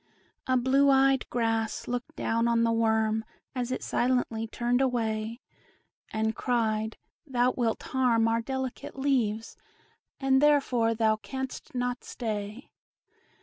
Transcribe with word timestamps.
A 0.47 0.57
blue 0.57 0.89
eyed 0.89 1.29
grass 1.29 1.87
looked 1.87 2.15
down 2.15 2.47
on 2.47 2.63
the 2.63 2.71
worm, 2.71 3.23
As 3.53 3.71
it 3.71 3.83
silently 3.83 4.47
turned 4.47 4.81
away, 4.81 5.41
And 6.11 6.35
cried, 6.35 6.97
"Thou 7.27 7.51
wilt 7.55 7.83
harm 7.83 8.27
our 8.27 8.41
delicate 8.41 8.97
leaves, 8.97 9.55
And 10.19 10.41
therefore 10.41 10.95
thou 10.95 11.17
canst 11.17 11.75
not 11.75 12.03
stay." 12.03 12.71